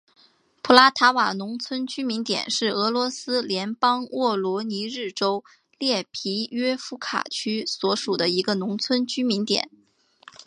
[0.63, 5.43] 普拉塔瓦农村居民点是俄罗斯联邦沃罗涅日州
[5.77, 9.69] 列皮约夫卡区所属的一个农村居民点。